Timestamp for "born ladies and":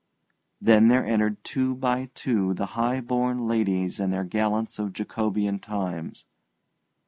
3.01-4.11